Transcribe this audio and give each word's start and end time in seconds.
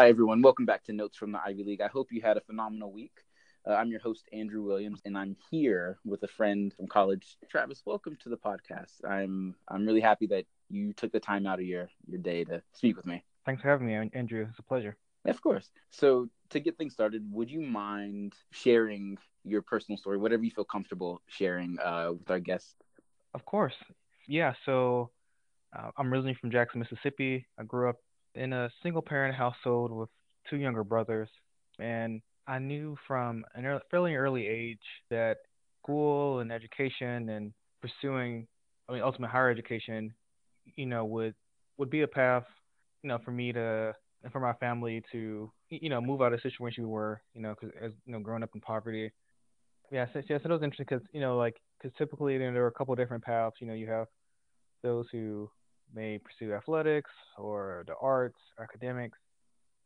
Hi, 0.00 0.08
everyone. 0.08 0.40
Welcome 0.40 0.64
back 0.64 0.82
to 0.84 0.94
Notes 0.94 1.18
from 1.18 1.30
the 1.30 1.40
Ivy 1.44 1.62
League. 1.62 1.82
I 1.82 1.88
hope 1.88 2.10
you 2.10 2.22
had 2.22 2.38
a 2.38 2.40
phenomenal 2.40 2.90
week. 2.90 3.12
Uh, 3.68 3.74
I'm 3.74 3.90
your 3.90 4.00
host, 4.00 4.26
Andrew 4.32 4.62
Williams, 4.62 5.02
and 5.04 5.14
I'm 5.14 5.36
here 5.50 5.98
with 6.06 6.22
a 6.22 6.26
friend 6.26 6.72
from 6.72 6.86
college. 6.86 7.36
Travis, 7.50 7.82
welcome 7.84 8.16
to 8.22 8.30
the 8.30 8.38
podcast. 8.38 9.04
I'm 9.06 9.54
I'm 9.68 9.84
really 9.84 10.00
happy 10.00 10.26
that 10.28 10.46
you 10.70 10.94
took 10.94 11.12
the 11.12 11.20
time 11.20 11.46
out 11.46 11.58
of 11.58 11.66
your, 11.66 11.90
your 12.06 12.16
day 12.16 12.44
to 12.44 12.62
speak 12.72 12.96
with 12.96 13.04
me. 13.04 13.22
Thanks 13.44 13.60
for 13.60 13.68
having 13.68 13.88
me, 13.88 14.10
Andrew. 14.14 14.46
It's 14.48 14.58
a 14.58 14.62
pleasure. 14.62 14.96
Of 15.26 15.42
course. 15.42 15.68
So, 15.90 16.30
to 16.48 16.60
get 16.60 16.78
things 16.78 16.94
started, 16.94 17.22
would 17.30 17.50
you 17.50 17.60
mind 17.60 18.32
sharing 18.52 19.18
your 19.44 19.60
personal 19.60 19.98
story, 19.98 20.16
whatever 20.16 20.42
you 20.42 20.50
feel 20.50 20.64
comfortable 20.64 21.20
sharing 21.26 21.76
uh, 21.78 22.12
with 22.12 22.30
our 22.30 22.40
guests? 22.40 22.74
Of 23.34 23.44
course. 23.44 23.76
Yeah. 24.26 24.54
So, 24.64 25.10
uh, 25.78 25.90
I'm 25.98 26.10
originally 26.10 26.38
from 26.40 26.50
Jackson, 26.50 26.80
Mississippi. 26.80 27.46
I 27.58 27.64
grew 27.64 27.90
up 27.90 27.96
in 28.34 28.52
a 28.52 28.70
single 28.82 29.02
parent 29.02 29.34
household 29.34 29.90
with 29.90 30.08
two 30.48 30.56
younger 30.56 30.84
brothers. 30.84 31.28
And 31.78 32.20
I 32.46 32.58
knew 32.58 32.96
from 33.06 33.44
an 33.54 33.64
early, 33.66 33.80
fairly 33.90 34.14
early 34.14 34.46
age 34.46 34.78
that 35.10 35.38
school 35.82 36.40
and 36.40 36.52
education 36.52 37.28
and 37.28 37.52
pursuing, 37.80 38.46
I 38.88 38.92
mean, 38.92 39.02
ultimate 39.02 39.30
higher 39.30 39.50
education, 39.50 40.12
you 40.76 40.86
know, 40.86 41.04
would 41.04 41.34
would 41.78 41.90
be 41.90 42.02
a 42.02 42.08
path, 42.08 42.44
you 43.02 43.08
know, 43.08 43.18
for 43.24 43.30
me 43.30 43.52
to 43.52 43.94
and 44.22 44.32
for 44.32 44.40
my 44.40 44.52
family 44.54 45.02
to, 45.12 45.50
you 45.70 45.88
know, 45.88 46.00
move 46.00 46.20
out 46.20 46.32
of 46.32 46.40
the 46.42 46.50
situation 46.50 46.84
we 46.84 46.90
were, 46.90 47.22
you 47.34 47.40
know, 47.40 47.54
because 47.58 47.74
as 47.80 47.92
you 48.04 48.12
know, 48.12 48.20
growing 48.20 48.42
up 48.42 48.50
in 48.54 48.60
poverty. 48.60 49.10
Yeah, 49.90 50.06
so, 50.12 50.20
yeah, 50.28 50.38
so 50.38 50.50
it 50.50 50.52
was 50.52 50.62
interesting 50.62 50.86
because 50.88 51.06
you 51.12 51.20
know, 51.20 51.36
like, 51.36 51.56
because 51.78 51.96
typically 51.96 52.34
you 52.34 52.38
know, 52.40 52.52
there 52.52 52.64
are 52.64 52.68
a 52.68 52.72
couple 52.72 52.94
different 52.94 53.24
paths. 53.24 53.56
You 53.60 53.66
know, 53.66 53.74
you 53.74 53.88
have 53.88 54.06
those 54.82 55.06
who 55.10 55.50
may 55.94 56.18
pursue 56.18 56.52
athletics 56.54 57.10
or 57.38 57.84
the 57.86 57.94
arts, 58.00 58.38
academics. 58.60 59.18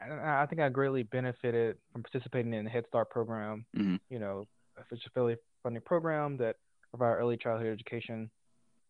And 0.01 0.13
I 0.13 0.45
think 0.47 0.61
I 0.61 0.69
greatly 0.69 1.05
benefited 1.05 1.77
from 1.93 2.03
participating 2.03 2.53
in 2.53 2.65
the 2.65 2.71
Head 2.71 2.85
Start 2.89 3.11
program. 3.11 3.65
Mm-hmm. 3.77 3.97
You 4.11 4.19
know, 4.19 4.47
a 4.77 5.11
fairly 5.15 5.37
funding 5.63 5.83
program 5.83 6.37
that 6.39 6.57
provide 6.91 7.15
early 7.15 7.37
childhood 7.37 7.73
education, 7.73 8.31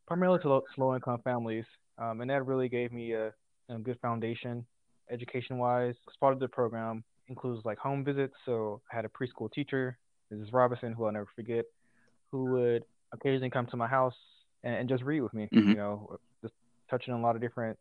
primarily 0.06 0.40
to 0.40 0.62
low 0.76 0.94
income 0.94 1.20
families, 1.22 1.64
um, 1.98 2.20
and 2.20 2.30
that 2.30 2.46
really 2.46 2.68
gave 2.68 2.92
me 2.92 3.12
a, 3.12 3.32
a 3.68 3.78
good 3.82 3.98
foundation, 4.00 4.66
education 5.10 5.58
wise. 5.58 5.94
As 6.08 6.16
part 6.18 6.32
of 6.32 6.40
the 6.40 6.48
program 6.48 7.04
includes 7.28 7.64
like 7.64 7.78
home 7.78 8.04
visits. 8.04 8.34
So 8.44 8.80
I 8.92 8.96
had 8.96 9.04
a 9.04 9.08
preschool 9.08 9.52
teacher, 9.52 9.98
Mrs. 10.32 10.52
Robinson, 10.52 10.92
who 10.92 11.04
I'll 11.04 11.12
never 11.12 11.28
forget, 11.34 11.64
who 12.30 12.44
would 12.52 12.84
occasionally 13.12 13.50
come 13.50 13.66
to 13.66 13.76
my 13.76 13.86
house 13.86 14.14
and, 14.62 14.74
and 14.74 14.88
just 14.88 15.02
read 15.02 15.20
with 15.20 15.34
me. 15.34 15.48
Mm-hmm. 15.54 15.70
You 15.70 15.76
know, 15.76 16.18
touching 16.95 17.12
on 17.12 17.20
a 17.20 17.23
lot 17.23 17.34
of 17.34 17.42
different 17.42 17.77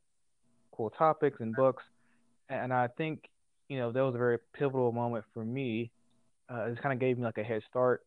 cool 0.71 0.89
topics 0.89 1.39
and 1.39 1.55
books. 1.55 1.83
And 2.49 2.73
I 2.73 2.87
think, 2.87 3.29
you 3.69 3.77
know, 3.77 3.91
that 3.91 4.01
was 4.01 4.15
a 4.15 4.17
very 4.17 4.39
pivotal 4.53 4.91
moment 4.91 5.25
for 5.33 5.45
me. 5.45 5.91
Uh, 6.51 6.65
it 6.65 6.81
kind 6.81 6.93
of 6.93 6.99
gave 6.99 7.17
me 7.17 7.23
like 7.23 7.37
a 7.37 7.43
head 7.43 7.61
start. 7.69 8.03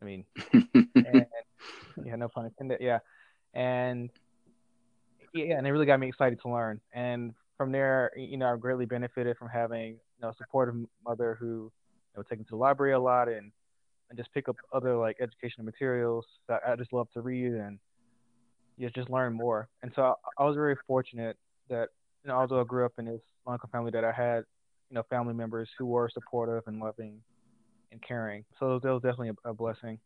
I 0.00 0.04
mean, 0.04 0.24
and, 0.94 1.26
yeah, 2.04 2.16
no 2.16 2.28
pun 2.28 2.46
intended. 2.46 2.78
Yeah. 2.80 2.98
And 3.54 4.10
yeah, 5.34 5.58
and 5.58 5.66
it 5.66 5.70
really 5.70 5.86
got 5.86 6.00
me 6.00 6.08
excited 6.08 6.40
to 6.42 6.48
learn. 6.48 6.80
And 6.92 7.34
from 7.56 7.72
there, 7.72 8.10
you 8.16 8.38
know, 8.38 8.52
I 8.52 8.56
greatly 8.56 8.86
benefited 8.86 9.36
from 9.36 9.48
having, 9.48 9.92
you 9.92 10.22
know, 10.22 10.28
a 10.28 10.34
supportive 10.36 10.76
mother 11.06 11.36
who, 11.38 11.46
you 11.46 12.16
know, 12.16 12.22
take 12.22 12.38
me 12.38 12.44
to 12.44 12.50
the 12.50 12.56
library 12.56 12.94
a 12.94 13.00
lot 13.00 13.28
and, 13.28 13.52
and 14.08 14.18
just 14.18 14.32
pick 14.32 14.48
up 14.48 14.56
other 14.72 14.96
like 14.96 15.16
educational 15.20 15.66
materials 15.66 16.24
that 16.48 16.62
I 16.66 16.76
just 16.76 16.92
love 16.92 17.08
to 17.12 17.20
read 17.20 17.52
and 17.52 17.78
you 18.78 18.88
just 18.90 19.10
learn 19.10 19.34
more. 19.34 19.68
And 19.82 19.92
so 19.94 20.02
I, 20.02 20.12
I 20.42 20.46
was 20.46 20.54
very 20.54 20.76
fortunate 20.86 21.36
that 21.68 21.88
you 22.24 22.28
know, 22.28 22.36
although 22.36 22.60
I 22.60 22.64
grew 22.64 22.84
up 22.84 22.92
in 22.98 23.06
this 23.06 23.20
local 23.46 23.68
family, 23.70 23.90
that 23.92 24.04
I 24.04 24.12
had 24.12 24.44
you 24.90 24.94
know 24.94 25.02
family 25.10 25.34
members 25.34 25.68
who 25.78 25.86
were 25.86 26.10
supportive 26.12 26.62
and 26.66 26.80
loving 26.80 27.20
and 27.92 28.02
caring. 28.02 28.44
So 28.58 28.78
that 28.82 28.88
was 28.88 29.02
definitely 29.02 29.30
a, 29.44 29.50
a 29.50 29.54
blessing. 29.54 29.98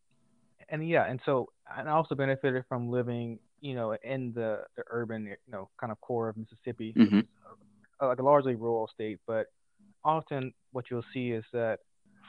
And 0.69 0.87
yeah, 0.87 1.05
and 1.09 1.19
so 1.25 1.49
and 1.77 1.89
I 1.89 1.93
also 1.93 2.15
benefited 2.15 2.63
from 2.67 2.89
living 2.89 3.39
you 3.61 3.75
know 3.75 3.95
in 4.03 4.33
the 4.33 4.63
the 4.75 4.83
urban 4.89 5.25
you 5.25 5.51
know 5.51 5.69
kind 5.79 5.91
of 5.91 5.99
core 6.01 6.29
of 6.29 6.37
Mississippi, 6.37 6.93
mm-hmm. 6.97 7.19
like 8.05 8.19
a 8.19 8.23
largely 8.23 8.55
rural 8.55 8.89
state, 8.93 9.19
but 9.27 9.47
often 10.03 10.53
what 10.71 10.85
you'll 10.89 11.05
see 11.13 11.31
is 11.31 11.43
that 11.53 11.79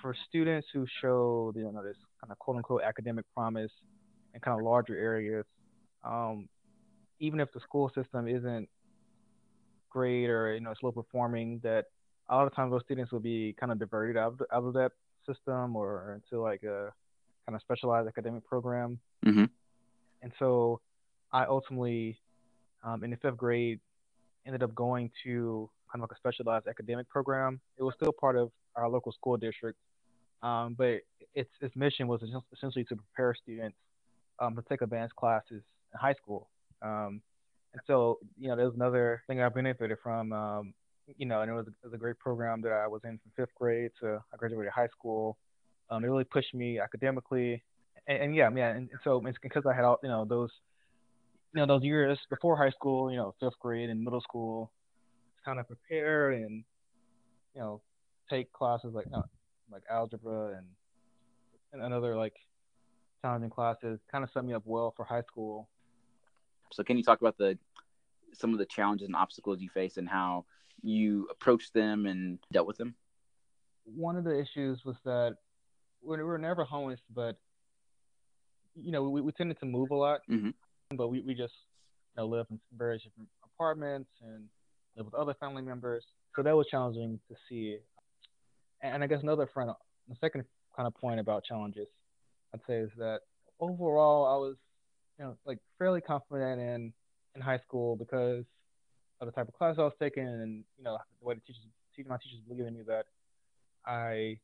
for 0.00 0.14
students 0.28 0.66
who 0.72 0.86
show 1.00 1.52
you 1.54 1.62
know 1.62 1.82
this 1.82 1.96
kind 2.20 2.30
of 2.30 2.38
quote 2.38 2.56
unquote 2.56 2.82
academic 2.82 3.24
promise 3.34 3.70
in 4.34 4.40
kind 4.40 4.58
of 4.58 4.64
larger 4.64 4.96
areas, 4.96 5.44
um, 6.04 6.48
even 7.20 7.40
if 7.40 7.52
the 7.52 7.60
school 7.60 7.90
system 7.94 8.28
isn't 8.28 8.68
great 9.90 10.28
or 10.28 10.54
you 10.54 10.60
know 10.60 10.70
it's 10.70 10.82
low 10.82 10.92
performing, 10.92 11.60
that 11.62 11.86
a 12.28 12.36
lot 12.36 12.46
of 12.46 12.54
times 12.54 12.72
those 12.72 12.82
students 12.84 13.12
will 13.12 13.20
be 13.20 13.54
kind 13.58 13.70
of 13.72 13.78
diverted 13.78 14.16
out 14.16 14.32
of, 14.32 14.38
the, 14.38 14.46
out 14.54 14.64
of 14.64 14.74
that 14.74 14.92
system 15.26 15.76
or 15.76 16.14
into 16.14 16.40
like 16.40 16.62
a 16.62 16.92
kind 17.46 17.54
of 17.54 17.60
specialized 17.60 18.08
academic 18.08 18.44
program. 18.46 18.98
Mm-hmm. 19.26 19.44
And 20.22 20.32
so 20.38 20.80
I 21.32 21.44
ultimately, 21.44 22.18
um, 22.82 23.04
in 23.04 23.10
the 23.10 23.16
fifth 23.16 23.36
grade, 23.36 23.80
ended 24.46 24.62
up 24.62 24.74
going 24.74 25.10
to 25.24 25.68
kind 25.90 26.02
of 26.02 26.08
like 26.08 26.16
a 26.16 26.18
specialized 26.18 26.66
academic 26.66 27.08
program. 27.08 27.60
It 27.78 27.82
was 27.82 27.94
still 27.96 28.12
part 28.12 28.36
of 28.36 28.50
our 28.76 28.88
local 28.88 29.12
school 29.12 29.36
district, 29.36 29.78
um, 30.42 30.74
but 30.76 31.00
its 31.34 31.50
its 31.60 31.74
mission 31.76 32.08
was 32.08 32.20
essentially 32.52 32.84
to 32.84 32.96
prepare 32.96 33.34
students 33.34 33.76
um, 34.38 34.56
to 34.56 34.62
take 34.68 34.82
advanced 34.82 35.14
classes 35.16 35.62
in 35.94 36.00
high 36.00 36.14
school. 36.14 36.48
Um, 36.82 37.22
and 37.72 37.82
so, 37.86 38.18
you 38.38 38.48
know, 38.48 38.56
there's 38.56 38.74
another 38.74 39.22
thing 39.26 39.40
I 39.40 39.48
benefited 39.48 39.98
from. 40.02 40.32
Um, 40.32 40.74
you 41.18 41.26
know, 41.26 41.42
and 41.42 41.50
it 41.50 41.54
was, 41.54 41.66
it 41.66 41.74
was, 41.84 41.92
a 41.92 41.98
great 41.98 42.18
program 42.18 42.62
that 42.62 42.72
I 42.72 42.86
was 42.86 43.02
in 43.04 43.18
from 43.18 43.32
fifth 43.36 43.54
grade 43.54 43.90
to 44.00 44.22
I 44.32 44.36
graduated 44.36 44.72
high 44.72 44.88
school. 44.88 45.36
Um, 45.90 46.02
it 46.02 46.08
really 46.08 46.24
pushed 46.24 46.54
me 46.54 46.78
academically, 46.78 47.62
and, 48.06 48.22
and 48.22 48.34
yeah, 48.34 48.48
yeah. 48.54 48.70
And, 48.70 48.88
so 49.02 49.22
it's 49.26 49.36
because 49.42 49.64
I 49.66 49.74
had 49.74 49.84
all, 49.84 49.98
you 50.02 50.08
know, 50.08 50.24
those, 50.24 50.50
you 51.54 51.60
know, 51.60 51.66
those 51.66 51.82
years 51.82 52.18
before 52.30 52.56
high 52.56 52.70
school, 52.70 53.10
you 53.10 53.18
know, 53.18 53.34
fifth 53.38 53.58
grade 53.60 53.90
and 53.90 54.02
middle 54.02 54.22
school, 54.22 54.70
kind 55.44 55.60
of 55.60 55.66
prepare 55.66 56.30
and, 56.30 56.64
you 57.54 57.60
know, 57.60 57.82
take 58.30 58.50
classes 58.52 58.92
like 58.94 59.10
know, 59.10 59.24
like 59.70 59.82
algebra 59.90 60.56
and 60.56 61.82
and 61.82 61.92
other 61.92 62.16
like 62.16 62.34
challenging 63.20 63.50
classes, 63.50 63.98
kind 64.10 64.24
of 64.24 64.30
set 64.32 64.44
me 64.44 64.54
up 64.54 64.62
well 64.64 64.94
for 64.96 65.04
high 65.04 65.22
school 65.22 65.68
so 66.74 66.82
can 66.82 66.96
you 66.96 67.04
talk 67.04 67.20
about 67.20 67.38
the 67.38 67.56
some 68.32 68.52
of 68.52 68.58
the 68.58 68.66
challenges 68.66 69.06
and 69.06 69.14
obstacles 69.14 69.60
you 69.60 69.68
face 69.68 69.96
and 69.96 70.08
how 70.08 70.44
you 70.82 71.28
approached 71.30 71.72
them 71.72 72.06
and 72.06 72.40
dealt 72.52 72.66
with 72.66 72.76
them? 72.76 72.96
One 73.84 74.16
of 74.16 74.24
the 74.24 74.36
issues 74.36 74.84
was 74.84 74.96
that 75.04 75.36
we 76.02 76.20
were 76.20 76.38
never 76.38 76.64
homeless, 76.64 76.98
but 77.14 77.36
you 78.74 78.90
know, 78.90 79.08
we, 79.08 79.20
we 79.20 79.30
tended 79.30 79.60
to 79.60 79.66
move 79.66 79.92
a 79.92 79.94
lot, 79.94 80.20
mm-hmm. 80.28 80.50
but 80.96 81.08
we, 81.08 81.20
we 81.20 81.34
just 81.34 81.54
you 82.16 82.22
know, 82.22 82.26
live 82.26 82.46
in 82.50 82.58
various 82.76 83.04
different 83.04 83.28
apartments 83.44 84.10
and 84.20 84.46
live 84.96 85.06
with 85.06 85.14
other 85.14 85.34
family 85.34 85.62
members. 85.62 86.04
So 86.34 86.42
that 86.42 86.56
was 86.56 86.66
challenging 86.68 87.20
to 87.28 87.36
see. 87.48 87.78
And 88.82 89.04
I 89.04 89.06
guess 89.06 89.22
another 89.22 89.46
friend, 89.46 89.70
the 90.08 90.16
second 90.20 90.44
kind 90.76 90.88
of 90.88 90.94
point 90.94 91.20
about 91.20 91.44
challenges, 91.44 91.86
I'd 92.52 92.60
say 92.66 92.78
is 92.78 92.90
that 92.98 93.20
overall 93.60 94.26
I 94.26 94.36
was 94.36 94.56
you 95.18 95.24
know, 95.24 95.36
like 95.44 95.58
fairly 95.78 96.00
confident 96.00 96.60
in 96.60 96.92
in 97.34 97.40
high 97.40 97.58
school 97.58 97.96
because 97.96 98.44
of 99.20 99.26
the 99.26 99.32
type 99.32 99.48
of 99.48 99.54
class 99.54 99.76
I 99.78 99.82
was 99.82 99.92
taking 100.00 100.26
and 100.26 100.64
you 100.76 100.84
know 100.84 100.98
the 101.20 101.26
way 101.26 101.34
the 101.34 101.40
teachers, 101.40 102.08
my 102.08 102.16
teachers 102.16 102.40
believed 102.46 102.68
in 102.68 102.74
me 102.74 102.82
that 102.86 103.06
I 103.86 104.38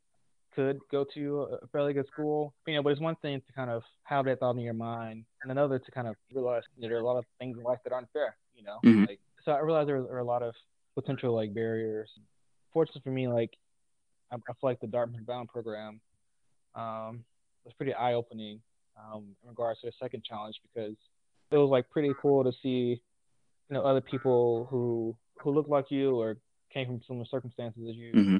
could 0.54 0.80
go 0.90 1.04
to 1.14 1.46
a 1.62 1.66
fairly 1.68 1.92
good 1.92 2.06
school. 2.12 2.54
You 2.66 2.74
know, 2.74 2.82
but 2.82 2.90
it's 2.90 3.00
one 3.00 3.16
thing 3.16 3.40
to 3.46 3.52
kind 3.52 3.70
of 3.70 3.82
have 4.04 4.24
that 4.26 4.40
thought 4.40 4.56
in 4.56 4.60
your 4.60 4.74
mind, 4.74 5.24
and 5.42 5.52
another 5.52 5.78
to 5.78 5.90
kind 5.90 6.08
of 6.08 6.16
realize 6.32 6.62
that 6.78 6.88
there 6.88 6.96
are 6.96 7.00
a 7.00 7.06
lot 7.06 7.18
of 7.18 7.24
things 7.38 7.56
in 7.56 7.64
life 7.64 7.78
that 7.84 7.92
aren't 7.92 8.10
fair. 8.12 8.36
You 8.54 8.64
know, 8.64 8.78
mm-hmm. 8.84 9.04
like 9.04 9.20
so 9.44 9.52
I 9.52 9.60
realized 9.60 9.88
there 9.88 9.96
are 9.96 10.18
a 10.18 10.24
lot 10.24 10.42
of 10.42 10.54
potential 10.94 11.34
like 11.34 11.54
barriers. 11.54 12.10
Fortunately 12.72 13.02
for 13.02 13.10
me, 13.10 13.28
like 13.28 13.50
I, 14.30 14.36
I 14.36 14.38
feel 14.38 14.54
like 14.62 14.80
the 14.80 14.86
Dartmouth 14.86 15.26
Bound 15.26 15.48
program 15.48 16.00
um, 16.74 17.24
was 17.64 17.74
pretty 17.76 17.94
eye 17.94 18.14
opening 18.14 18.60
um, 19.12 19.24
in 19.42 19.48
regards 19.48 19.80
to 19.80 19.86
the 19.86 19.92
second 20.00 20.24
challenge 20.24 20.56
because 20.62 20.96
it 21.50 21.56
was 21.56 21.70
like 21.70 21.88
pretty 21.90 22.12
cool 22.20 22.44
to 22.44 22.52
see, 22.62 23.00
you 23.68 23.74
know, 23.74 23.82
other 23.82 24.00
people 24.00 24.66
who 24.70 25.16
who 25.42 25.50
look 25.50 25.68
like 25.68 25.90
you 25.90 26.16
or 26.16 26.36
came 26.72 26.86
from 26.86 27.00
similar 27.06 27.24
circumstances 27.30 27.82
as 27.88 27.96
you 27.96 28.12
mm-hmm. 28.12 28.36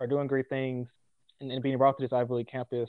are 0.00 0.06
doing 0.06 0.26
great 0.26 0.48
things 0.48 0.86
and, 1.40 1.50
and, 1.50 1.62
being 1.62 1.78
brought 1.78 1.96
to 1.98 2.04
this 2.04 2.12
Ivy 2.12 2.34
League 2.34 2.48
campus 2.48 2.88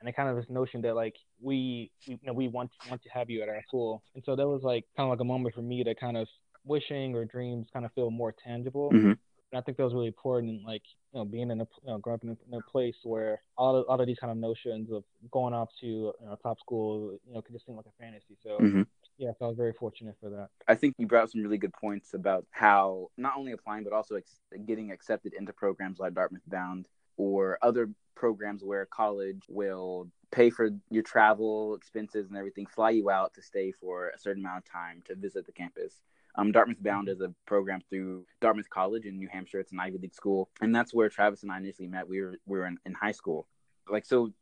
and 0.00 0.08
the 0.08 0.12
kind 0.12 0.28
of 0.28 0.36
this 0.36 0.46
notion 0.48 0.80
that 0.82 0.94
like 0.94 1.14
we, 1.40 1.90
we 2.08 2.14
you 2.14 2.26
know 2.26 2.32
we 2.32 2.48
want 2.48 2.70
want 2.88 3.02
to 3.02 3.08
have 3.10 3.28
you 3.28 3.42
at 3.42 3.48
our 3.48 3.62
school 3.66 4.02
and 4.14 4.22
so 4.24 4.36
that 4.36 4.46
was 4.46 4.62
like 4.62 4.84
kind 4.96 5.06
of 5.06 5.10
like 5.10 5.20
a 5.20 5.24
moment 5.24 5.54
for 5.54 5.62
me 5.62 5.84
to 5.84 5.94
kind 5.94 6.16
of 6.16 6.26
wishing 6.64 7.14
or 7.14 7.24
dreams 7.24 7.66
kind 7.72 7.84
of 7.84 7.92
feel 7.92 8.10
more 8.10 8.34
tangible 8.44 8.90
mm-hmm. 8.90 9.12
And 9.54 9.60
I 9.60 9.62
think 9.62 9.76
that 9.76 9.84
was 9.84 9.94
really 9.94 10.08
important, 10.08 10.64
like 10.66 10.82
you 11.12 11.20
know, 11.20 11.24
being 11.24 11.52
in 11.52 11.60
a 11.60 11.68
you 11.84 11.86
know, 11.92 11.98
growing 11.98 12.16
up 12.16 12.24
in 12.24 12.30
a, 12.30 12.36
in 12.48 12.60
a 12.60 12.70
place 12.72 12.96
where 13.04 13.40
all 13.56 13.76
of, 13.76 13.86
all 13.86 14.00
of 14.00 14.04
these 14.04 14.18
kind 14.18 14.32
of 14.32 14.36
notions 14.36 14.90
of 14.90 15.04
going 15.30 15.54
off 15.54 15.68
to 15.78 15.86
you 15.86 16.12
know, 16.24 16.36
top 16.42 16.58
school, 16.58 17.16
you 17.24 17.32
know, 17.32 17.40
could 17.40 17.52
just 17.54 17.64
seem 17.64 17.76
like 17.76 17.86
a 17.86 18.02
fantasy. 18.02 18.36
So 18.42 18.58
mm-hmm. 18.58 18.82
yes, 19.16 19.36
I 19.40 19.46
was 19.46 19.56
very 19.56 19.72
fortunate 19.72 20.16
for 20.20 20.28
that. 20.30 20.48
I 20.66 20.74
think 20.74 20.96
you 20.98 21.06
brought 21.06 21.22
up 21.22 21.30
some 21.30 21.40
really 21.40 21.56
good 21.56 21.72
points 21.72 22.14
about 22.14 22.44
how 22.50 23.10
not 23.16 23.34
only 23.36 23.52
applying 23.52 23.84
but 23.84 23.92
also 23.92 24.16
ex- 24.16 24.40
getting 24.66 24.90
accepted 24.90 25.34
into 25.34 25.52
programs 25.52 26.00
like 26.00 26.14
Dartmouth 26.14 26.42
Bound 26.48 26.88
or 27.16 27.60
other 27.62 27.90
programs 28.16 28.64
where 28.64 28.84
college 28.86 29.44
will 29.48 30.08
pay 30.32 30.50
for 30.50 30.70
your 30.90 31.04
travel 31.04 31.76
expenses 31.76 32.26
and 32.28 32.36
everything, 32.36 32.66
fly 32.66 32.90
you 32.90 33.08
out 33.08 33.34
to 33.34 33.42
stay 33.42 33.70
for 33.70 34.08
a 34.08 34.18
certain 34.18 34.42
amount 34.44 34.64
of 34.66 34.72
time 34.72 35.00
to 35.06 35.14
visit 35.14 35.46
the 35.46 35.52
campus. 35.52 36.02
Um, 36.36 36.50
Dartmouth 36.50 36.82
Bound 36.82 37.08
is 37.08 37.20
a 37.20 37.32
program 37.46 37.80
through 37.88 38.24
Dartmouth 38.40 38.68
College 38.68 39.04
in 39.04 39.16
New 39.18 39.28
Hampshire. 39.28 39.60
It's 39.60 39.72
an 39.72 39.78
Ivy 39.78 39.98
League 39.98 40.14
school, 40.14 40.50
and 40.60 40.74
that's 40.74 40.92
where 40.92 41.08
Travis 41.08 41.42
and 41.42 41.52
I 41.52 41.58
initially 41.58 41.86
met. 41.86 42.08
We 42.08 42.20
were 42.20 42.36
we 42.46 42.58
were 42.58 42.66
in, 42.66 42.78
in 42.84 42.92
high 42.92 43.12
school. 43.12 43.46
Like 43.88 44.04
so, 44.04 44.32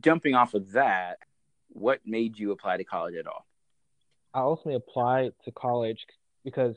jumping 0.00 0.34
off 0.34 0.54
of 0.54 0.72
that, 0.72 1.18
what 1.68 2.00
made 2.04 2.38
you 2.38 2.52
apply 2.52 2.76
to 2.76 2.84
college 2.84 3.16
at 3.16 3.26
all? 3.26 3.46
I 4.32 4.40
ultimately 4.40 4.76
applied 4.76 5.32
to 5.44 5.50
college 5.50 6.06
because 6.44 6.76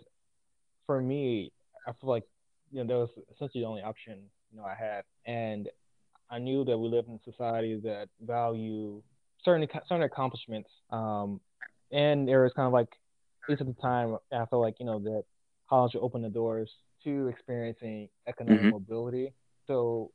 for 0.87 0.99
me, 0.99 1.51
I 1.87 1.91
feel 1.91 2.09
like 2.09 2.23
you 2.71 2.83
know 2.83 2.87
that 2.87 2.99
was 2.99 3.25
essentially 3.35 3.63
the 3.63 3.67
only 3.67 3.83
option 3.83 4.19
you 4.51 4.57
know 4.57 4.65
I 4.65 4.75
had, 4.75 5.03
and 5.25 5.69
I 6.31 6.39
knew 6.39 6.65
that 6.65 6.77
we 6.77 6.89
live 6.89 7.05
in 7.07 7.15
a 7.15 7.31
society 7.31 7.79
that 7.83 8.09
value 8.21 9.03
certain 9.45 9.67
certain 9.87 10.03
accomplishments, 10.03 10.71
um, 10.89 11.41
and 11.91 12.27
there 12.27 12.41
was 12.41 12.53
kind 12.53 12.65
of 12.65 12.73
like 12.73 12.89
at 13.43 13.49
least 13.49 13.61
at 13.61 13.67
the 13.67 13.81
time 13.81 14.17
I 14.31 14.45
felt 14.45 14.61
like 14.61 14.79
you 14.79 14.85
know 14.85 14.99
that 14.99 15.23
college 15.69 15.93
would 15.93 16.03
open 16.03 16.21
the 16.21 16.29
doors 16.29 16.71
to 17.03 17.27
experiencing 17.27 18.09
economic 18.27 18.61
mm-hmm. 18.61 18.69
mobility. 18.71 19.33
So 19.67 20.11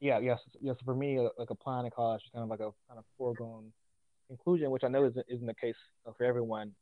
yeah, 0.00 0.18
yes, 0.18 0.40
yes. 0.60 0.76
For 0.84 0.94
me, 0.94 1.20
like 1.38 1.50
applying 1.50 1.84
to 1.84 1.90
college 1.90 2.22
is 2.24 2.30
kind 2.32 2.42
of 2.42 2.50
like 2.50 2.60
a 2.60 2.70
kind 2.88 2.98
of 2.98 3.04
foregone 3.16 3.72
conclusion, 4.28 4.70
which 4.70 4.84
I 4.84 4.88
know 4.88 5.04
isn't, 5.04 5.26
isn't 5.28 5.46
the 5.46 5.54
case 5.54 5.76
for 6.16 6.24
everyone. 6.24 6.72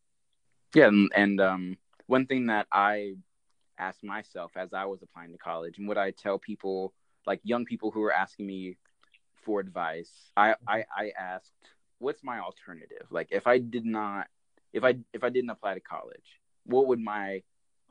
Yeah, 0.75 0.89
and, 0.89 1.11
and 1.15 1.41
um, 1.41 1.77
one 2.07 2.27
thing 2.27 2.47
that 2.47 2.67
I 2.73 3.15
asked 3.79 4.03
myself 4.03 4.53
as 4.57 4.73
I 4.73 4.85
was 4.87 5.03
applying 5.03 5.33
to 5.33 5.39
college, 5.39 5.79
and 5.79 5.87
what 5.87 5.99
I 5.99 6.11
tell 6.11 6.39
people, 6.39 6.93
like 7.27 7.41
young 7.45 7.65
people 7.65 7.91
who 7.91 8.03
are 8.03 8.13
asking 8.13 8.47
me 8.47 8.77
for 9.45 9.61
advice, 9.61 10.11
I, 10.37 10.55
I, 10.67 10.85
I 10.97 11.13
asked, 11.19 11.53
what's 11.99 12.25
my 12.25 12.41
alternative? 12.41 13.07
Like, 13.11 13.29
if 13.31 13.47
I 13.47 13.59
did 13.59 13.85
not, 13.85 14.27
if 14.75 14.85
I 14.85 14.97
if 15.15 15.25
I 15.25 15.31
didn't 15.31 15.51
apply 15.51 15.75
to 15.75 15.81
college, 15.81 16.41
what 16.67 16.89
would 16.89 17.01
my 17.01 17.43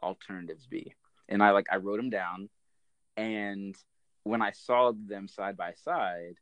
alternatives 0.03 0.67
be? 0.67 0.93
And 1.29 1.41
I 1.41 1.51
like 1.51 1.67
I 1.71 1.77
wrote 1.77 1.97
them 1.97 2.11
down, 2.11 2.49
and 3.17 3.75
when 4.23 4.41
I 4.41 4.51
saw 4.51 4.91
them 4.91 5.27
side 5.27 5.57
by 5.57 5.73
side, 5.73 6.35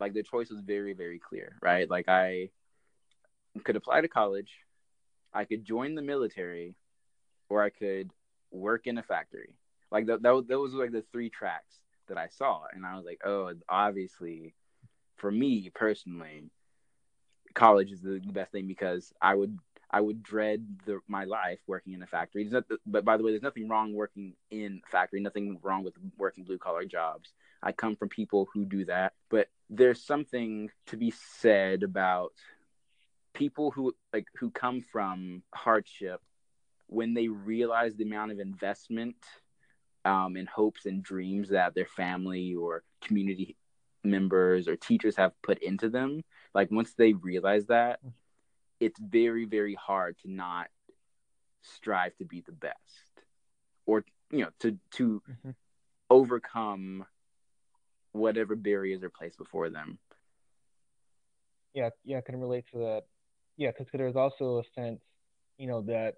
like 0.00 0.14
the 0.14 0.22
choice 0.22 0.50
was 0.50 0.60
very, 0.60 0.94
very 0.94 1.18
clear, 1.18 1.56
right? 1.62 1.88
Like 1.88 2.08
I 2.08 2.48
could 3.64 3.76
apply 3.76 4.00
to 4.00 4.08
college, 4.08 4.50
I 5.32 5.44
could 5.44 5.64
join 5.64 5.94
the 5.94 6.02
military, 6.02 6.74
or 7.48 7.62
I 7.62 7.70
could 7.70 8.10
work 8.50 8.86
in 8.86 8.98
a 8.98 9.02
factory. 9.02 9.54
Like 9.90 10.06
that, 10.06 10.22
that, 10.22 10.46
those 10.48 10.74
were 10.74 10.82
like 10.82 10.92
the 10.92 11.04
three 11.12 11.28
tracks 11.28 11.76
that 12.08 12.16
I 12.16 12.28
saw, 12.28 12.62
and 12.72 12.86
I 12.86 12.96
was 12.96 13.04
like, 13.04 13.20
oh, 13.24 13.52
obviously, 13.68 14.54
for 15.16 15.30
me 15.30 15.70
personally, 15.74 16.50
college 17.54 17.92
is 17.92 18.00
the 18.00 18.20
best 18.20 18.52
thing 18.52 18.66
because 18.66 19.12
I 19.20 19.34
would 19.34 19.58
I 19.90 20.00
would 20.00 20.22
dread 20.22 20.66
the, 20.86 21.00
my 21.06 21.24
life 21.24 21.60
working 21.66 21.92
in 21.92 22.02
a 22.02 22.06
factory. 22.06 22.44
Not, 22.44 22.64
but 22.86 23.04
by 23.04 23.16
the 23.16 23.22
way, 23.22 23.32
there's 23.32 23.42
nothing 23.42 23.68
wrong 23.68 23.92
working 23.92 24.34
in 24.50 24.80
a 24.86 24.90
factory. 24.90 25.20
Nothing 25.20 25.58
wrong 25.62 25.84
with 25.84 25.94
working 26.16 26.44
blue 26.44 26.58
collar 26.58 26.86
jobs. 26.86 27.32
I 27.62 27.72
come 27.72 27.94
from 27.96 28.08
people 28.08 28.48
who 28.52 28.64
do 28.64 28.86
that, 28.86 29.12
but 29.28 29.48
there's 29.68 30.02
something 30.02 30.70
to 30.86 30.96
be 30.96 31.12
said 31.12 31.82
about 31.82 32.32
people 33.34 33.70
who 33.70 33.94
like 34.12 34.26
who 34.38 34.50
come 34.50 34.80
from 34.80 35.42
hardship 35.54 36.20
when 36.86 37.14
they 37.14 37.28
realize 37.28 37.94
the 37.94 38.04
amount 38.04 38.32
of 38.32 38.40
investment 38.40 39.16
um, 40.04 40.36
and 40.36 40.48
hopes 40.48 40.86
and 40.86 41.02
dreams 41.02 41.50
that 41.50 41.74
their 41.74 41.86
family 41.86 42.54
or 42.54 42.82
community 43.02 43.56
members 44.04 44.68
or 44.68 44.76
teachers 44.76 45.16
have 45.16 45.32
put 45.42 45.58
into 45.62 45.88
them 45.88 46.22
like 46.54 46.70
once 46.70 46.94
they 46.94 47.12
realize 47.12 47.66
that 47.66 48.00
it's 48.80 48.98
very 49.00 49.44
very 49.44 49.74
hard 49.74 50.16
to 50.18 50.30
not 50.30 50.68
strive 51.62 52.14
to 52.16 52.24
be 52.24 52.42
the 52.44 52.52
best 52.52 52.76
or 53.86 54.04
you 54.30 54.40
know 54.40 54.50
to 54.58 54.78
to 54.90 55.22
mm-hmm. 55.30 55.50
overcome 56.10 57.04
whatever 58.12 58.54
barriers 58.56 59.02
are 59.02 59.10
placed 59.10 59.38
before 59.38 59.70
them. 59.70 59.98
Yeah 61.74 61.90
yeah 62.04 62.18
i 62.18 62.20
can 62.20 62.36
relate 62.36 62.64
to 62.72 62.78
that. 62.78 63.02
Yeah 63.56 63.70
because 63.70 63.86
there's 63.92 64.16
also 64.16 64.58
a 64.58 64.80
sense 64.80 65.00
you 65.58 65.66
know 65.66 65.82
that 65.82 66.14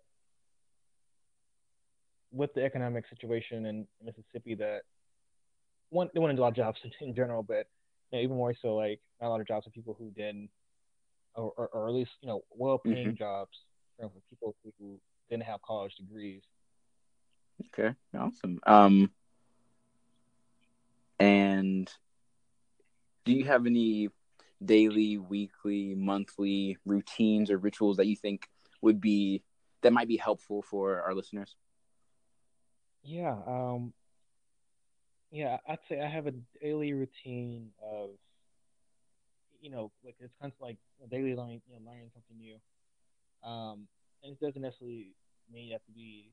with 2.32 2.52
the 2.54 2.64
economic 2.64 3.06
situation 3.08 3.66
in 3.66 3.86
mississippi 4.02 4.54
that 4.56 4.82
one 5.94 6.11
they 6.12 6.20
want 6.20 6.31
to 6.31 6.37
do 6.37 6.43
a 6.43 6.44
lot 6.44 6.49
of 6.49 6.56
jobs 6.56 6.81
in, 6.85 6.91
in 7.08 7.14
general 7.14 7.43
but 7.43 7.67
you 8.11 8.19
know, 8.19 8.25
even 8.25 8.37
more 8.37 8.55
so 8.61 8.75
like 8.75 9.00
not 9.20 9.29
a 9.29 9.31
lot 9.31 9.41
of 9.41 9.46
jobs 9.46 9.64
for 9.64 9.70
people 9.70 9.96
who 9.99 10.11
didn't 10.11 10.50
or, 11.37 11.52
or, 11.56 11.69
or 11.69 11.88
at 11.88 11.94
least 11.94 12.12
you 12.20 12.29
know 12.29 12.43
well-paying 12.50 13.08
mm-hmm. 13.08 13.17
jobs 13.17 13.58
for 13.99 14.11
people 14.29 14.55
who 14.79 15.00
didn't 15.31 15.44
have 15.44 15.62
college 15.62 15.94
degrees. 15.96 16.43
Okay, 17.67 17.94
awesome. 18.19 18.58
Um, 18.67 19.11
and 21.20 21.91
do 23.25 23.32
you 23.32 23.44
have 23.44 23.67
any 23.67 24.08
daily, 24.64 25.19
weekly, 25.19 25.94
monthly 25.94 26.76
routines 26.85 27.50
or 27.50 27.58
rituals 27.58 27.96
that 27.99 28.06
you 28.06 28.17
think 28.17 28.49
would 28.82 29.00
be 29.00 29.43
that 29.82 29.93
might 29.93 30.08
be 30.08 30.17
helpful 30.17 30.62
for 30.62 31.02
our 31.02 31.14
listeners? 31.14 31.55
Yeah, 33.02 33.37
um, 33.46 33.93
yeah, 35.34 35.58
I'd 35.69 35.78
say 35.88 36.00
I 36.00 36.08
have 36.08 36.28
a 36.28 36.32
daily 36.62 36.92
routine 36.92 37.70
of 37.82 38.10
you 39.64 39.70
know, 39.70 39.90
like 40.04 40.16
it's 40.20 40.32
kind 40.38 40.52
of 40.52 40.60
like 40.60 40.76
daily 41.10 41.34
learning, 41.34 41.62
you 41.66 41.75
know, 41.75 41.90
learning 41.90 42.10
something 42.12 42.36
new. 42.36 42.56
Um, 43.42 43.88
and 44.22 44.32
it 44.32 44.40
doesn't 44.40 44.60
necessarily 44.60 45.14
mean 45.50 45.69
you 45.69 45.72
have 45.72 45.84
to 45.86 45.92
be, 45.92 46.32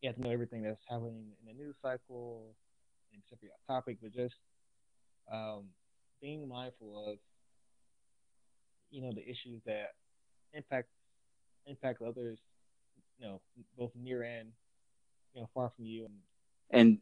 you 0.00 0.08
have 0.08 0.16
to 0.16 0.22
know 0.22 0.30
everything 0.30 0.62
that's 0.62 0.80
happening 0.88 1.26
in 1.38 1.46
the 1.46 1.52
news 1.52 1.76
cycle 1.82 2.56
and 3.12 3.22
every 3.30 3.50
topic, 3.66 3.98
but 4.02 4.12
just 4.14 4.34
um, 5.30 5.64
being 6.22 6.48
mindful 6.48 7.12
of, 7.12 7.18
you 8.90 9.02
know, 9.02 9.12
the 9.12 9.22
issues 9.22 9.60
that 9.66 9.88
impact 10.54 10.88
impact 11.66 12.00
others, 12.00 12.38
you 13.18 13.26
know, 13.26 13.42
both 13.76 13.90
near 13.94 14.22
and 14.22 14.48
you 15.34 15.42
know 15.42 15.50
far 15.52 15.70
from 15.76 15.84
you. 15.84 16.06
And, 16.06 16.14
and 16.70 16.98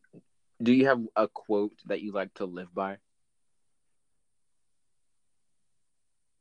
do 0.62 0.72
you 0.72 0.86
have 0.86 1.00
a 1.16 1.28
quote 1.28 1.78
that 1.86 2.00
you 2.00 2.12
like 2.12 2.32
to 2.34 2.46
live 2.46 2.74
by? 2.74 2.98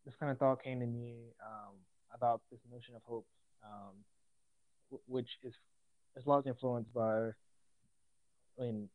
this 0.05 0.15
kind 0.19 0.31
of 0.31 0.37
thought 0.37 0.63
came 0.63 0.79
to 0.79 0.85
me 0.85 1.33
um, 1.43 1.73
about 2.13 2.41
this 2.51 2.59
notion 2.71 2.95
of 2.95 3.01
hope, 3.03 3.25
um, 3.63 3.93
w- 4.91 5.03
which 5.07 5.29
is 5.43 5.53
is 6.15 6.25
largely 6.25 6.51
influenced 6.51 6.93
by, 6.93 7.29
I 8.57 8.61
mean, 8.61 8.87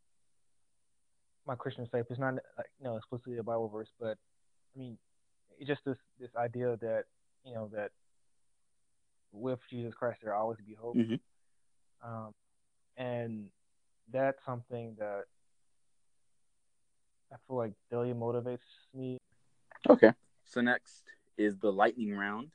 my 1.47 1.55
Christian 1.57 1.87
faith. 1.91 2.07
It's 2.09 2.21
not 2.21 2.35
like 2.57 2.71
you 2.79 2.85
know 2.85 2.97
explicitly 2.97 3.39
a 3.39 3.43
Bible 3.43 3.69
verse, 3.69 3.91
but 3.99 4.17
I 4.75 4.79
mean, 4.79 4.97
it's 5.59 5.69
just 5.69 5.85
this 5.85 5.99
this 6.21 6.31
idea 6.37 6.79
that 6.81 7.05
you 7.45 7.55
know 7.55 7.69
that 7.75 7.91
with 9.33 9.59
Jesus 9.69 9.93
Christ 9.95 10.21
there 10.23 10.35
always 10.35 10.59
be 10.65 10.75
hope, 10.75 10.97
mm-hmm. 10.97 12.09
um, 12.09 12.33
and 12.97 13.49
that's 14.12 14.45
something 14.45 14.97
that 14.99 15.25
I 17.33 17.37
feel 17.47 17.57
like 17.57 17.73
daily 17.90 18.12
motivates 18.12 18.59
me. 18.95 19.19
Okay. 19.88 20.12
So 20.45 20.61
next 20.61 21.05
is 21.38 21.57
the 21.59 21.73
lightning 21.73 22.17
round. 22.17 22.50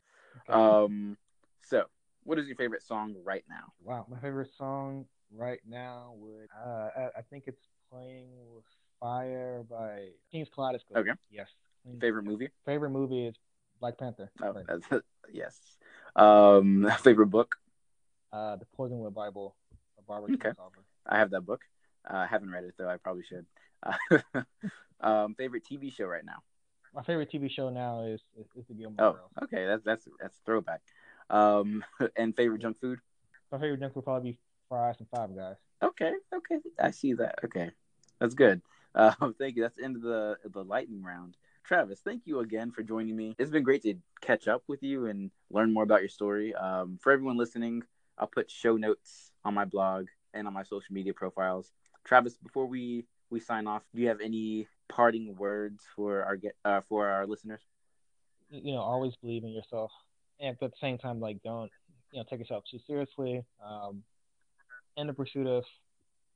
Okay. 0.50 0.54
Um, 0.54 1.18
so 1.62 1.86
what 2.24 2.40
is 2.40 2.48
your 2.48 2.56
favorite 2.56 2.84
song 2.84 3.16
right 3.24 3.44
now? 3.50 3.74
Wow, 3.82 4.06
my 4.10 4.20
favorite 4.20 4.50
song 4.58 5.06
right 5.32 5.60
now 5.68 6.14
would 6.18 6.48
uh, 6.66 6.90
I, 6.98 7.20
I 7.20 7.22
think 7.30 7.46
it's 7.48 7.68
playing 7.92 8.28
with 8.54 8.66
fire 9.00 9.64
by 9.70 10.10
Kings 10.32 10.50
Kaleidoscope. 10.54 10.98
Okay. 10.98 11.12
Yes. 11.32 11.50
Favorite 12.00 12.24
movie? 12.24 12.50
Favorite 12.66 12.90
movie 12.90 13.28
is 13.28 13.36
Black 13.80 13.98
Panther. 13.98 14.32
Oh, 14.42 14.54
right. 14.54 14.66
that's, 14.68 15.04
yes. 15.32 15.60
Um, 16.16 16.92
favorite 17.00 17.28
book? 17.28 17.56
Uh, 18.34 18.56
The 18.58 18.66
Poisonwood 18.78 19.14
Bible. 19.14 19.56
Barbara 20.08 20.32
okay. 20.34 20.52
I 21.08 21.18
have 21.18 21.32
that 21.32 21.42
book. 21.42 21.62
Uh, 22.10 22.18
I 22.18 22.28
haven't 22.28 22.52
read 22.52 22.64
it 22.64 22.76
though. 22.78 22.90
I 22.90 22.98
probably 22.98 23.24
should. 23.24 23.46
Uh, 23.84 24.42
um, 25.02 25.36
favorite 25.36 25.64
TV 25.66 25.92
show 25.92 26.06
right 26.06 26.26
now? 26.26 26.44
my 26.96 27.04
favorite 27.04 27.30
TV 27.30 27.52
show 27.52 27.70
now 27.70 28.04
is 28.04 28.22
is, 28.40 28.48
is 28.56 28.66
the 28.68 28.74
Gilmore 28.74 29.06
oh, 29.06 29.12
Girls. 29.14 29.32
okay, 29.44 29.66
that's 29.66 29.84
that's 29.84 30.08
that's 30.20 30.42
throwback. 30.46 30.82
Um, 31.30 31.84
and 32.16 32.36
favorite 32.36 32.62
junk 32.62 32.80
food? 32.80 33.00
My 33.52 33.60
favorite 33.60 33.82
junk 33.82 33.94
food 33.94 33.98
would 33.98 34.06
probably 34.06 34.32
be 34.32 34.40
fries 34.70 34.96
and 35.00 35.10
Five 35.10 35.36
Guys. 35.36 35.58
Okay, 35.84 36.14
okay, 36.34 36.58
I 36.80 36.92
see 36.92 37.14
that. 37.14 37.36
Okay, 37.44 37.72
that's 38.20 38.34
good. 38.34 38.62
Uh, 38.96 39.12
thank 39.38 39.58
you. 39.58 39.62
That's 39.62 39.76
the 39.76 39.84
end 39.84 39.98
of 39.98 40.04
the 40.04 40.38
the 40.54 40.64
lightning 40.64 41.04
round. 41.04 41.36
Travis, 41.66 42.00
thank 42.00 42.22
you 42.24 42.40
again 42.40 42.72
for 42.72 42.82
joining 42.82 43.14
me. 43.14 43.36
It's 43.38 43.52
been 43.52 43.62
great 43.62 43.84
to 43.84 43.96
catch 44.22 44.48
up 44.48 44.64
with 44.70 44.82
you 44.84 45.08
and 45.08 45.32
learn 45.52 45.74
more 45.74 45.84
about 45.84 46.00
your 46.00 46.08
story. 46.08 46.56
Um, 46.56 46.98
for 47.02 47.12
everyone 47.12 47.36
listening, 47.36 47.84
I'll 48.18 48.28
put 48.28 48.50
show 48.50 48.78
notes 48.78 49.34
on 49.44 49.54
my 49.54 49.66
blog 49.66 50.08
and 50.36 50.48
on 50.48 50.54
my 50.54 50.64
social 50.64 50.94
media 50.94 51.14
profiles. 51.14 51.72
Travis, 52.04 52.36
before 52.36 52.66
we 52.68 53.06
we 53.30 53.40
sign 53.40 53.68
off, 53.68 53.84
do 53.94 54.02
you 54.02 54.08
have 54.10 54.22
any 54.22 54.68
parting 54.88 55.36
words 55.36 55.84
for 55.96 56.24
our 56.24 56.36
get 56.36 56.56
uh, 56.64 56.82
for 56.82 57.08
our 57.08 57.26
listeners? 57.26 57.62
You 58.50 58.74
know, 58.74 58.82
always 58.82 59.16
believe 59.16 59.44
in 59.44 59.50
yourself, 59.50 59.92
and 60.40 60.56
at 60.62 60.72
the 60.72 60.78
same 60.80 60.98
time, 60.98 61.20
like 61.20 61.42
don't 61.44 61.72
you 62.12 62.20
know 62.20 62.26
take 62.30 62.40
yourself 62.40 62.64
too 62.70 62.80
seriously. 62.86 63.44
Um, 63.66 64.04
in 64.98 65.08
the 65.08 65.14
pursuit 65.14 65.48
of 65.48 65.64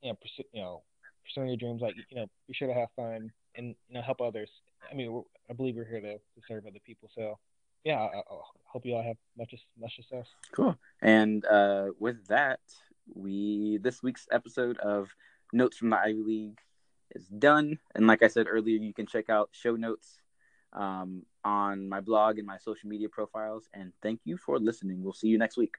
you 0.02 0.10
know, 0.10 0.18
pursue, 0.20 0.44
you 0.52 0.62
know 0.62 0.82
pursuing 1.24 1.48
your 1.48 1.56
dreams, 1.56 1.82
like 1.82 1.94
you 2.08 2.16
know, 2.16 2.26
be 2.48 2.54
sure 2.54 2.68
to 2.68 2.74
have 2.74 2.88
fun 2.96 3.30
and 3.54 3.74
you 3.88 3.94
know 3.94 4.02
help 4.02 4.20
others. 4.20 4.50
I 4.90 4.94
mean, 4.94 5.22
I 5.48 5.52
believe 5.52 5.76
we're 5.76 5.84
here 5.84 6.00
to, 6.00 6.14
to 6.14 6.40
serve 6.48 6.66
other 6.66 6.80
people, 6.84 7.08
so 7.14 7.38
yeah, 7.84 7.98
I, 7.98 8.18
I 8.18 8.22
hope 8.66 8.84
you 8.84 8.94
all 8.94 9.02
have 9.02 9.16
much 9.38 9.54
much 9.78 9.96
success. 9.96 10.26
Cool. 10.52 10.76
And 11.00 11.44
uh, 11.44 11.88
with 11.98 12.26
that, 12.26 12.60
we 13.14 13.78
this 13.82 14.02
week's 14.02 14.26
episode 14.30 14.78
of 14.78 15.14
Notes 15.52 15.76
from 15.76 15.90
the 15.90 15.98
Ivy 15.98 16.22
League 16.22 16.60
is 17.14 17.26
done. 17.26 17.78
And 17.94 18.06
like 18.06 18.22
I 18.22 18.28
said 18.28 18.46
earlier, 18.48 18.78
you 18.78 18.94
can 18.94 19.06
check 19.06 19.28
out 19.28 19.50
show 19.52 19.76
notes 19.76 20.20
um, 20.72 21.24
on 21.44 21.88
my 21.88 22.00
blog 22.00 22.38
and 22.38 22.46
my 22.46 22.58
social 22.58 22.88
media 22.88 23.08
profiles. 23.08 23.68
And 23.74 23.92
thank 24.02 24.20
you 24.24 24.36
for 24.36 24.58
listening. 24.58 25.02
We'll 25.02 25.12
see 25.12 25.28
you 25.28 25.38
next 25.38 25.56
week. 25.56 25.74